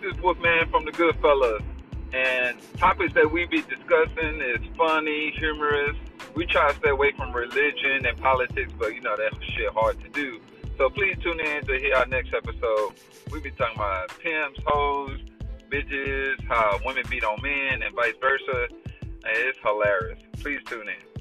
[0.00, 1.60] This is Wolfman from the Goodfellas.
[2.12, 5.96] And topics that we be discussing is funny, humorous.
[6.36, 10.00] We try to stay away from religion and politics, but you know that shit hard
[10.04, 10.40] to do.
[10.76, 12.94] So please tune in to hear our next episode.
[13.32, 15.18] We be talking about pimps, hoes,
[15.68, 18.68] bitches, how women beat on men, and vice versa.
[19.02, 20.20] And it's hilarious.
[20.40, 21.17] Please tune in.